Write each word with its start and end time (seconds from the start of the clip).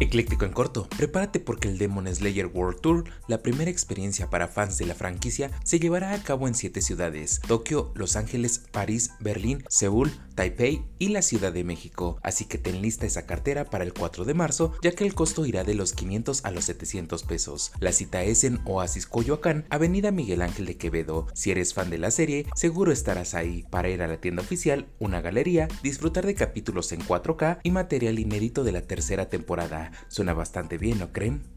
Ecléctico 0.00 0.44
en 0.44 0.52
corto, 0.52 0.88
prepárate 0.96 1.38
porque 1.38 1.68
el 1.68 1.78
Demon 1.78 2.12
Slayer 2.12 2.46
World 2.46 2.80
Tour, 2.80 3.04
la 3.28 3.42
primera 3.42 3.70
experiencia 3.70 4.28
para 4.28 4.48
fans 4.48 4.76
de 4.76 4.86
la 4.86 4.94
franquicia, 4.94 5.50
se 5.62 5.78
llevará 5.78 6.12
a 6.12 6.22
cabo 6.22 6.48
en 6.48 6.54
7 6.54 6.82
ciudades, 6.82 7.40
Tokio, 7.46 7.92
Los 7.94 8.16
Ángeles, 8.16 8.64
París, 8.72 9.12
Berlín, 9.20 9.62
Seúl, 9.68 10.10
Taipei 10.34 10.82
y 10.98 11.08
la 11.08 11.22
Ciudad 11.22 11.52
de 11.52 11.62
México, 11.62 12.18
así 12.22 12.46
que 12.46 12.58
ten 12.58 12.82
lista 12.82 13.06
esa 13.06 13.24
cartera 13.24 13.66
para 13.66 13.84
el 13.84 13.94
4 13.94 14.24
de 14.24 14.34
marzo, 14.34 14.72
ya 14.82 14.90
que 14.92 15.04
el 15.04 15.14
costo 15.14 15.46
irá 15.46 15.62
de 15.62 15.74
los 15.74 15.92
500 15.92 16.44
a 16.44 16.50
los 16.50 16.64
700 16.64 17.22
pesos. 17.22 17.72
La 17.78 17.92
cita 17.92 18.24
es 18.24 18.42
en 18.42 18.60
Oasis 18.64 19.06
Coyoacán, 19.06 19.64
Avenida 19.70 20.10
Miguel 20.10 20.42
Ángel 20.42 20.66
de 20.66 20.76
Quevedo. 20.76 21.28
Si 21.34 21.52
eres 21.52 21.72
fan 21.72 21.90
de 21.90 21.98
la 21.98 22.10
serie, 22.10 22.46
seguro 22.56 22.90
estarás 22.90 23.34
ahí 23.34 23.64
para 23.70 23.88
ir 23.88 24.02
a 24.02 24.08
la 24.08 24.20
tienda 24.20 24.42
oficial, 24.42 24.88
una 24.98 25.20
galería, 25.20 25.68
disfrutar 25.84 26.26
de 26.26 26.34
capítulos 26.34 26.90
en 26.90 27.00
4K 27.00 27.60
y 27.62 27.70
material 27.70 28.18
inédito 28.18 28.64
de 28.64 28.72
la 28.72 28.82
tercera 28.82 29.28
temporada. 29.28 29.83
Suena 30.08 30.34
bastante 30.34 30.78
bien, 30.78 30.98
¿no 30.98 31.12
creen? 31.12 31.54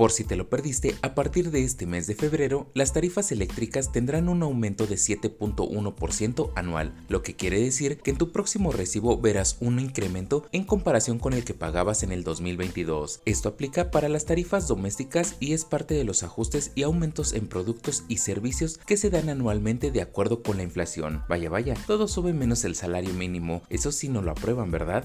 Por 0.00 0.12
si 0.12 0.24
te 0.24 0.34
lo 0.34 0.48
perdiste, 0.48 0.96
a 1.02 1.14
partir 1.14 1.50
de 1.50 1.62
este 1.62 1.84
mes 1.84 2.06
de 2.06 2.14
febrero, 2.14 2.70
las 2.72 2.94
tarifas 2.94 3.32
eléctricas 3.32 3.92
tendrán 3.92 4.30
un 4.30 4.42
aumento 4.42 4.86
de 4.86 4.94
7.1% 4.94 6.52
anual, 6.56 6.94
lo 7.10 7.22
que 7.22 7.36
quiere 7.36 7.60
decir 7.60 7.98
que 7.98 8.12
en 8.12 8.16
tu 8.16 8.32
próximo 8.32 8.72
recibo 8.72 9.20
verás 9.20 9.58
un 9.60 9.78
incremento 9.78 10.46
en 10.52 10.64
comparación 10.64 11.18
con 11.18 11.34
el 11.34 11.44
que 11.44 11.52
pagabas 11.52 12.02
en 12.02 12.12
el 12.12 12.24
2022. 12.24 13.20
Esto 13.26 13.50
aplica 13.50 13.90
para 13.90 14.08
las 14.08 14.24
tarifas 14.24 14.66
domésticas 14.66 15.36
y 15.38 15.52
es 15.52 15.66
parte 15.66 15.92
de 15.92 16.04
los 16.04 16.22
ajustes 16.22 16.72
y 16.74 16.84
aumentos 16.84 17.34
en 17.34 17.46
productos 17.46 18.04
y 18.08 18.16
servicios 18.16 18.78
que 18.78 18.96
se 18.96 19.10
dan 19.10 19.28
anualmente 19.28 19.90
de 19.90 20.00
acuerdo 20.00 20.42
con 20.42 20.56
la 20.56 20.62
inflación. 20.62 21.24
Vaya, 21.28 21.50
vaya, 21.50 21.74
todo 21.86 22.08
sube 22.08 22.32
menos 22.32 22.64
el 22.64 22.74
salario 22.74 23.12
mínimo, 23.12 23.64
eso 23.68 23.92
sí 23.92 24.08
no 24.08 24.22
lo 24.22 24.30
aprueban, 24.30 24.70
¿verdad? 24.70 25.04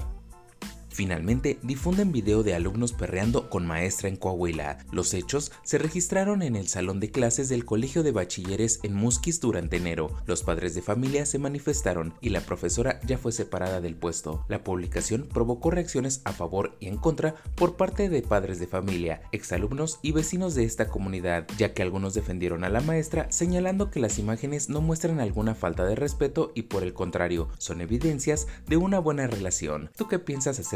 Finalmente, 0.95 1.59
difunden 1.61 2.13
video 2.13 2.41
de 2.41 2.55
alumnos 2.55 2.93
perreando 2.93 3.49
con 3.49 3.67
maestra 3.67 4.07
en 4.07 4.15
Coahuila. 4.15 4.77
Los 4.93 5.13
hechos 5.13 5.51
se 5.61 5.77
registraron 5.77 6.41
en 6.41 6.55
el 6.55 6.69
salón 6.69 7.01
de 7.01 7.11
clases 7.11 7.49
del 7.49 7.65
Colegio 7.65 8.01
de 8.01 8.13
Bachilleres 8.13 8.79
en 8.81 8.93
Musquis 8.93 9.41
durante 9.41 9.75
enero. 9.75 10.15
Los 10.25 10.43
padres 10.43 10.73
de 10.73 10.81
familia 10.81 11.25
se 11.25 11.37
manifestaron 11.37 12.13
y 12.21 12.29
la 12.29 12.39
profesora 12.39 13.01
ya 13.05 13.17
fue 13.17 13.33
separada 13.33 13.81
del 13.81 13.97
puesto. 13.97 14.45
La 14.47 14.63
publicación 14.63 15.27
provocó 15.27 15.69
reacciones 15.69 16.21
a 16.23 16.31
favor 16.31 16.77
y 16.79 16.87
en 16.87 16.95
contra 16.95 17.35
por 17.55 17.75
parte 17.75 18.07
de 18.07 18.21
padres 18.21 18.61
de 18.61 18.67
familia, 18.67 19.21
exalumnos 19.33 19.99
y 20.01 20.13
vecinos 20.13 20.55
de 20.55 20.63
esta 20.63 20.87
comunidad, 20.87 21.45
ya 21.57 21.73
que 21.73 21.81
algunos 21.81 22.13
defendieron 22.13 22.63
a 22.63 22.69
la 22.69 22.79
maestra 22.79 23.29
señalando 23.31 23.91
que 23.91 23.99
las 23.99 24.17
imágenes 24.17 24.69
no 24.69 24.79
muestran 24.79 25.19
alguna 25.19 25.55
falta 25.55 25.83
de 25.83 25.95
respeto 25.95 26.53
y 26.55 26.61
por 26.61 26.83
el 26.83 26.93
contrario, 26.93 27.49
son 27.57 27.81
evidencias 27.81 28.47
de 28.65 28.77
una 28.77 28.99
buena 28.99 29.27
relación. 29.27 29.89
¿Tú 29.97 30.07
qué 30.07 30.19
piensas 30.19 30.57